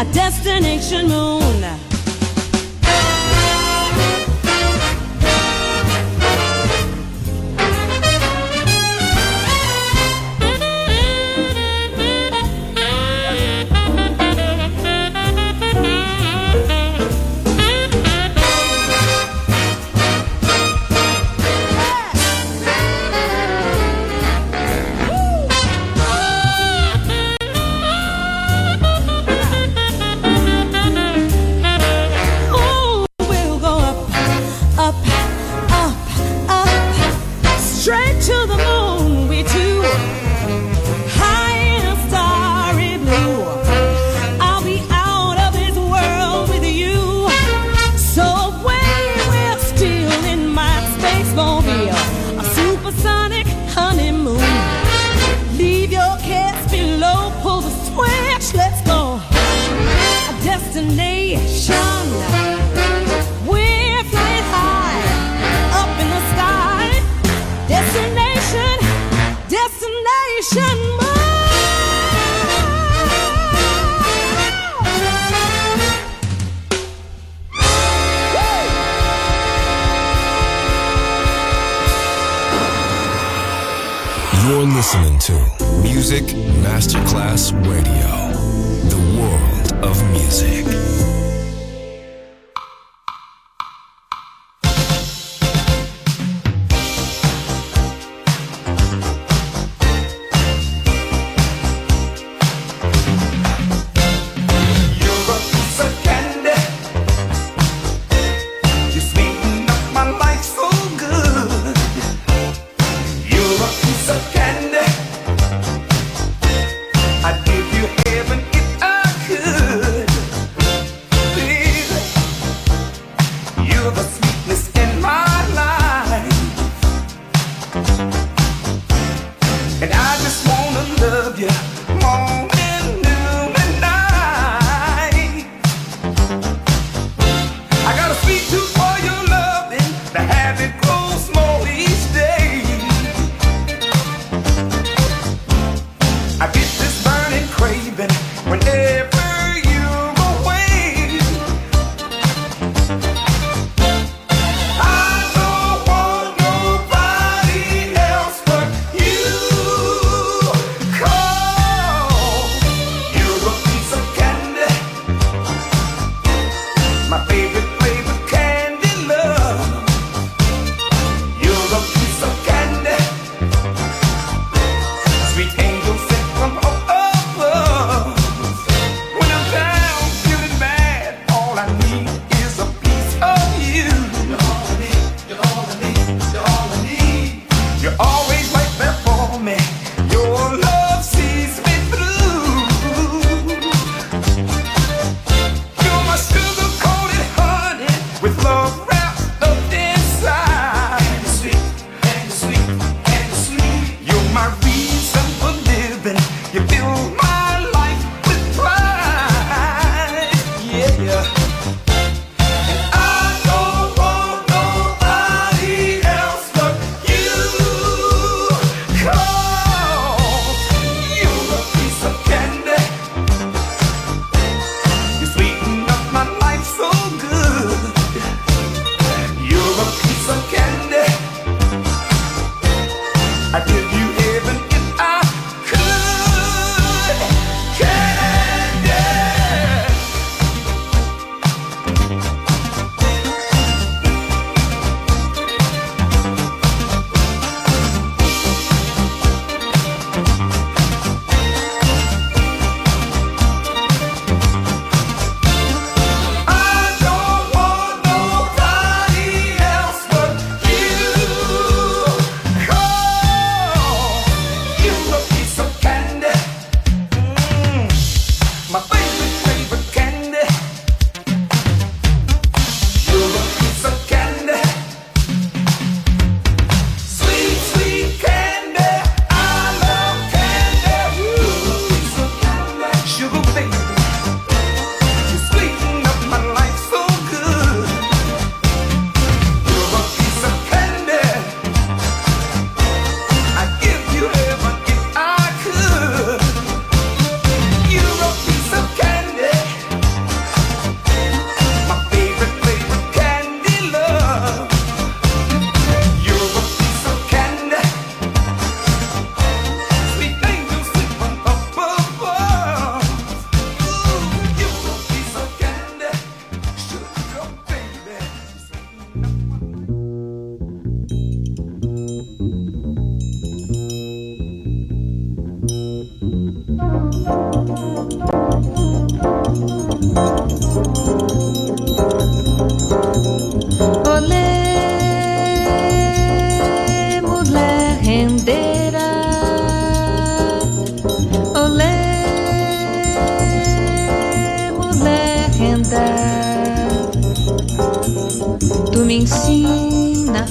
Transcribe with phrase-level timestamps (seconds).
[0.00, 1.89] A destination moon.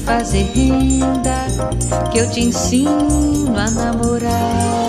[0.09, 1.45] Fazer renda,
[2.11, 4.88] que eu te ensino a namorar.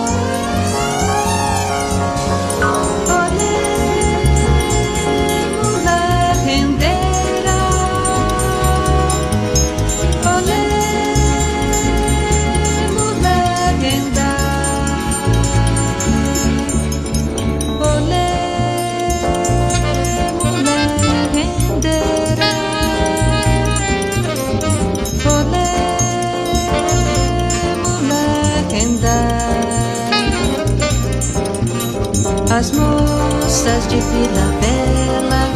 [32.50, 35.49] As moças de Vila Bela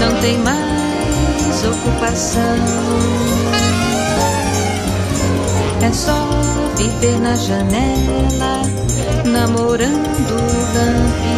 [0.00, 2.42] não tem mais ocupação.
[5.82, 6.26] É só
[6.76, 8.62] viver na janela,
[9.26, 11.37] namorando o lampião.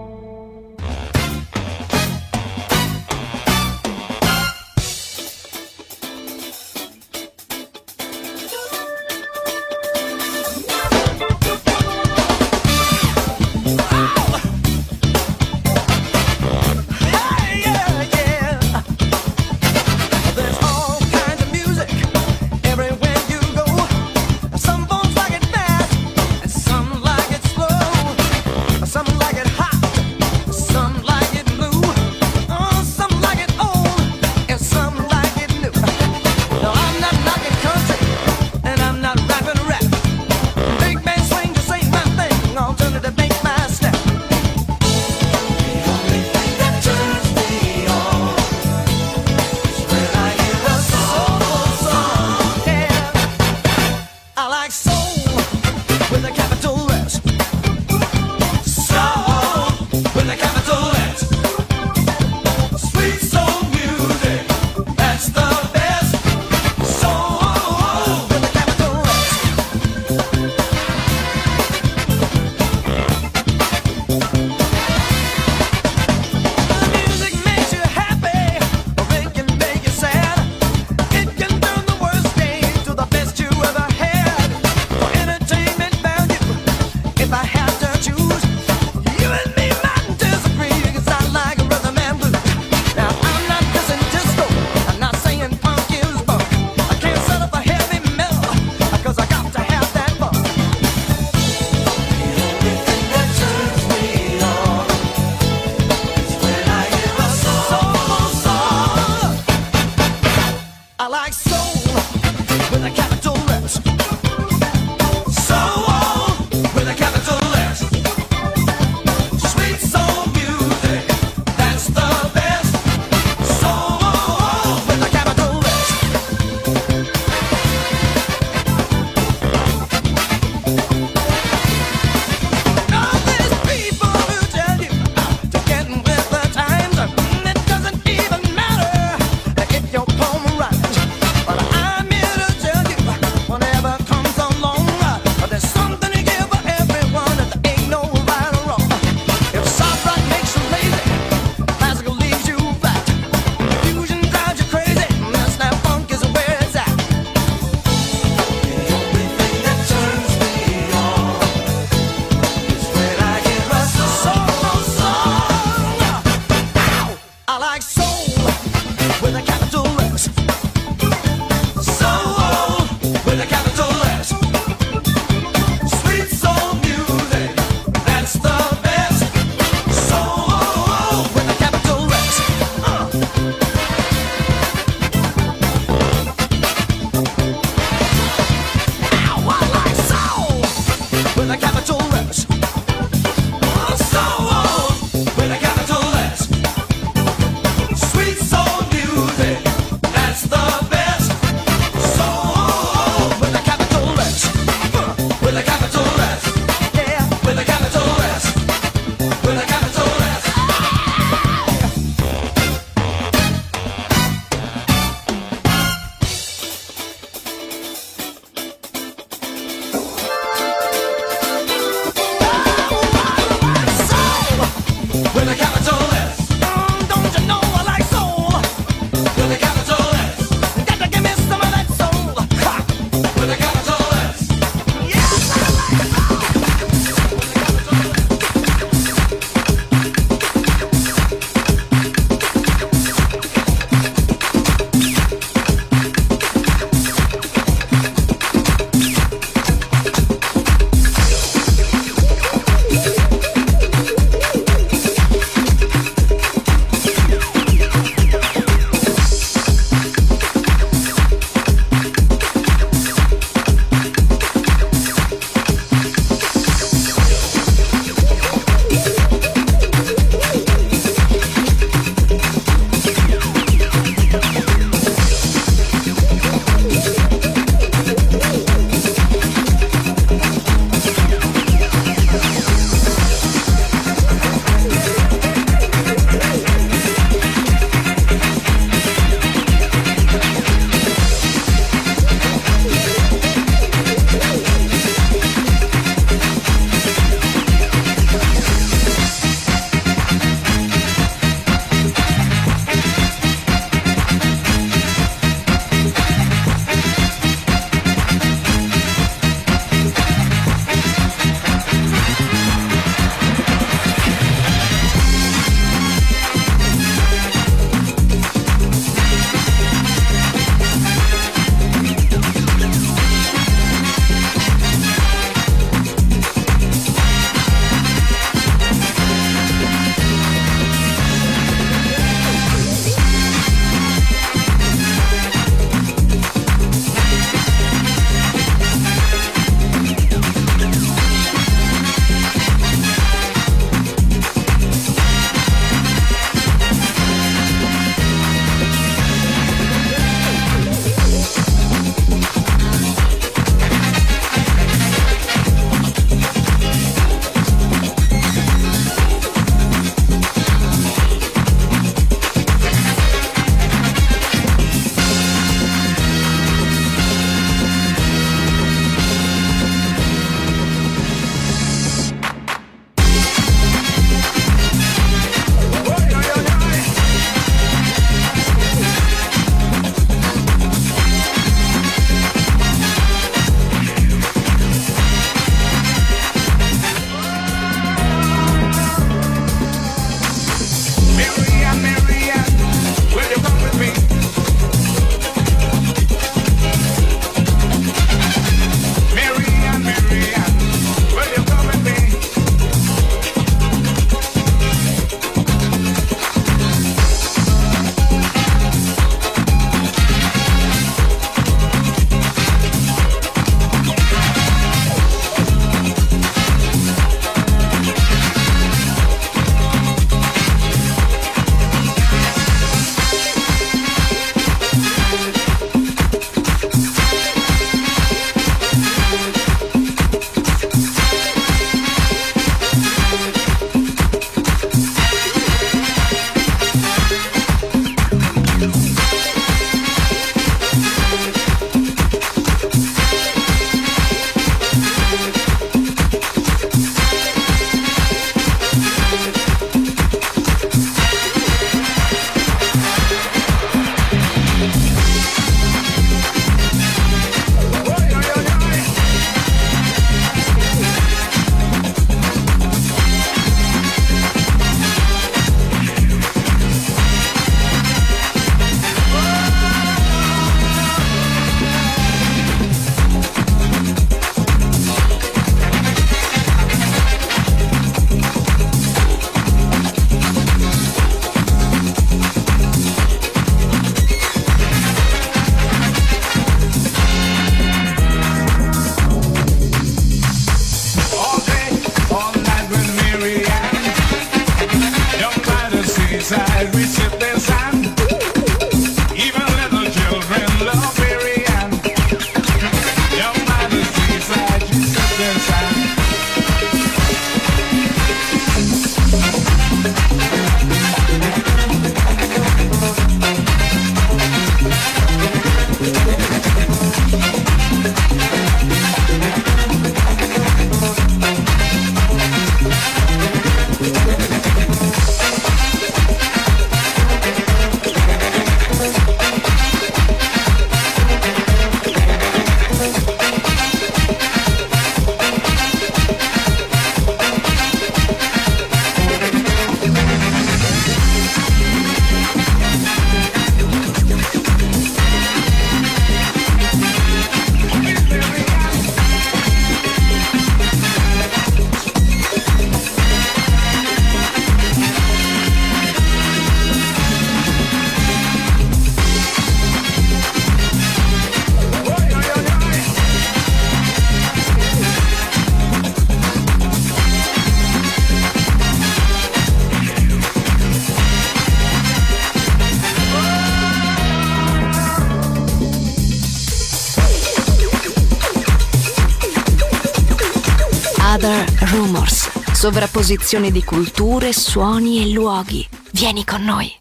[583.21, 585.87] Sovrapposizione di culture, suoni e luoghi.
[586.11, 587.00] Vieni con noi.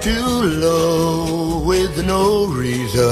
[0.00, 3.08] Too low with no reason.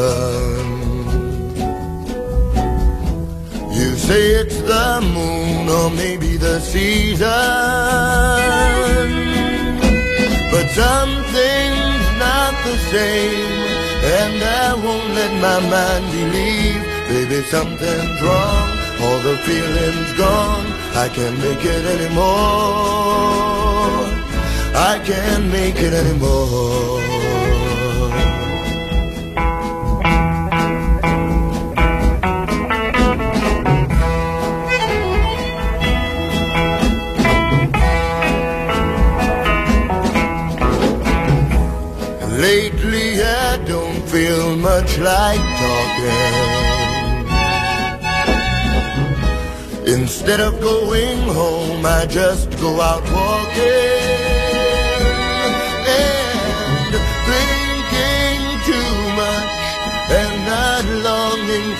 [3.74, 7.26] You say it's the moon or maybe the season.
[10.52, 13.64] But something's not the same,
[14.22, 16.82] and I won't let my mind believe.
[17.08, 18.68] Baby, something's wrong,
[19.02, 20.66] all the feeling's gone.
[20.94, 23.75] I can't make it anymore.
[24.78, 27.00] I can't make it anymore.
[42.38, 46.44] Lately I don't feel much like talking.
[49.86, 53.85] Instead of going home, I just go out walking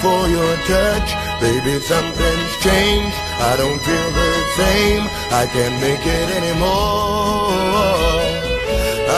[0.03, 1.09] for your touch.
[1.41, 3.17] Baby, something's changed.
[3.51, 5.03] I don't feel the same.
[5.31, 7.47] I can't make it anymore.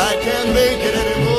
[0.09, 1.39] I can't make it anymore.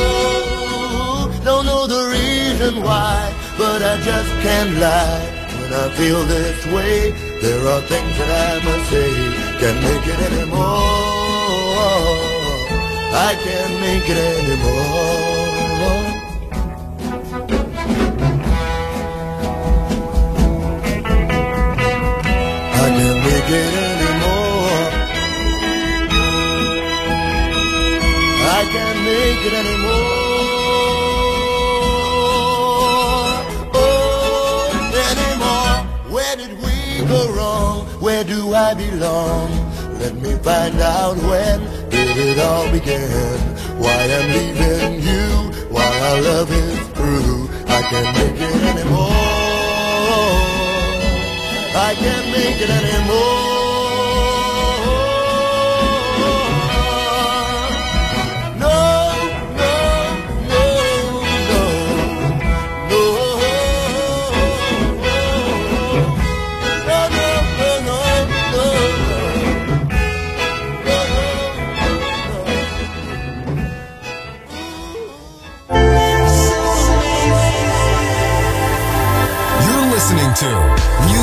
[0.00, 5.26] Oh, don't know the reason why, but I just can't lie.
[5.60, 7.12] When I feel this way,
[7.42, 9.10] there are things that I must say.
[9.60, 11.17] Can't make it anymore.
[13.20, 15.08] I can't make it anymore.
[22.74, 24.78] I can't make it anymore.
[28.56, 30.18] I can't make it anymore.
[33.74, 34.70] Oh,
[35.10, 35.76] anymore.
[36.14, 37.86] Where did we go wrong?
[38.00, 39.50] Where do I belong?
[39.98, 41.77] Let me find out when
[42.18, 43.40] it all begin.
[43.78, 45.26] Why I'm leaving you,
[45.70, 47.48] why our love is through.
[47.66, 49.08] I can't make it anymore.
[51.88, 53.47] I can't make it anymore.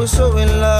[0.00, 0.79] was so in love.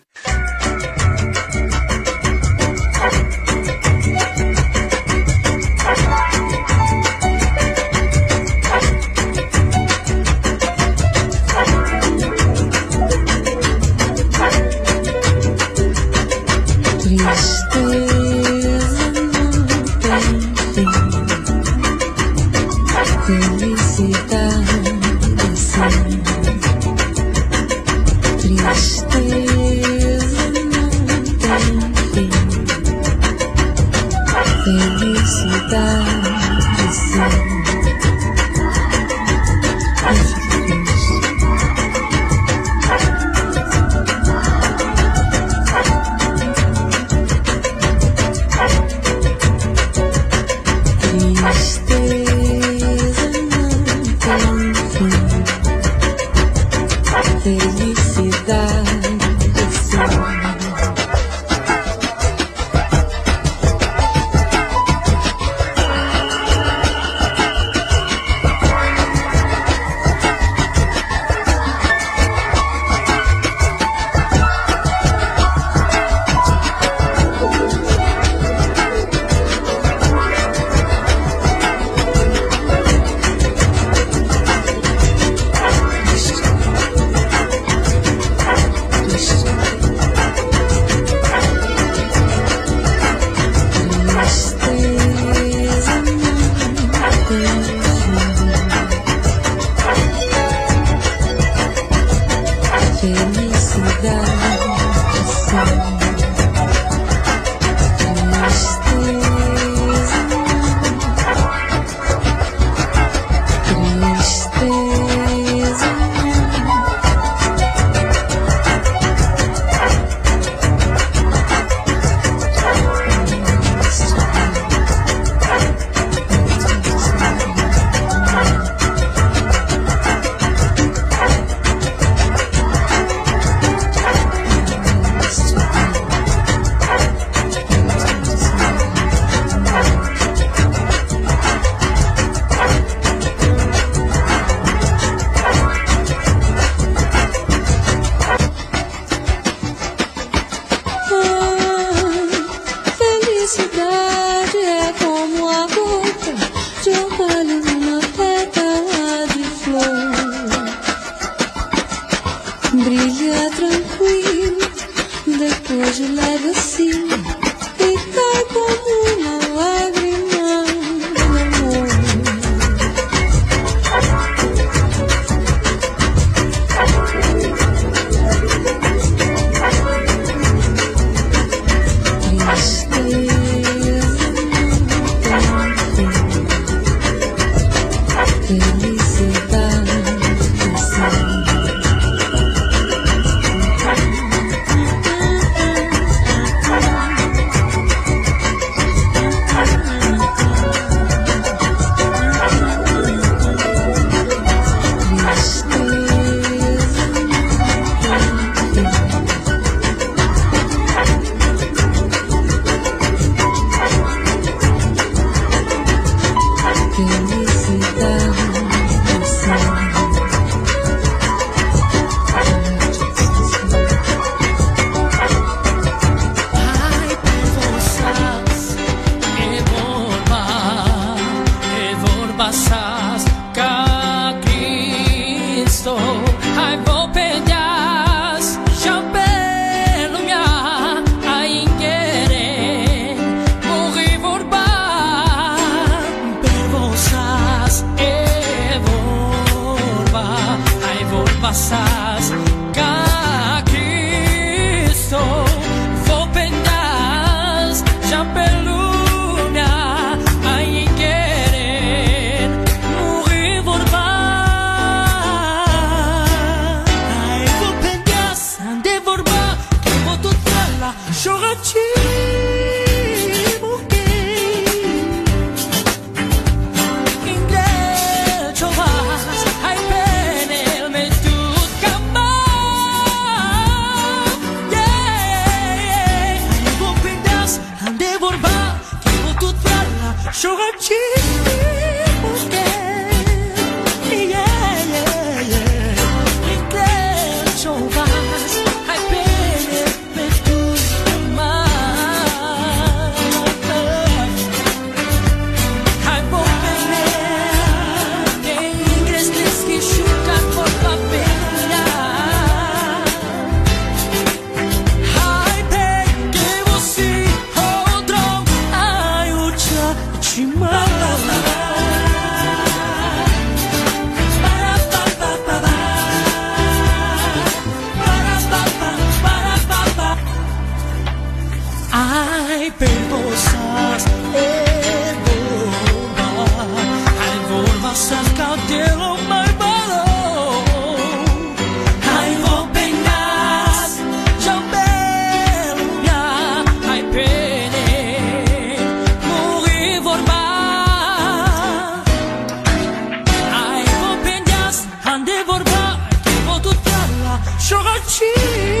[357.73, 358.80] Oh,